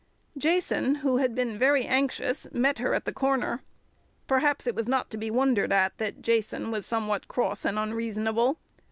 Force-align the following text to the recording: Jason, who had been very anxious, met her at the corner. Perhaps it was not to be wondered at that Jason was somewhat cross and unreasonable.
Jason, 0.35 0.95
who 1.05 1.17
had 1.17 1.35
been 1.35 1.59
very 1.59 1.85
anxious, 1.85 2.47
met 2.51 2.79
her 2.79 2.95
at 2.95 3.05
the 3.05 3.13
corner. 3.13 3.61
Perhaps 4.25 4.65
it 4.65 4.73
was 4.73 4.87
not 4.87 5.11
to 5.11 5.15
be 5.17 5.29
wondered 5.29 5.71
at 5.71 5.95
that 5.99 6.23
Jason 6.23 6.71
was 6.71 6.87
somewhat 6.87 7.27
cross 7.27 7.65
and 7.65 7.77
unreasonable. 7.77 8.57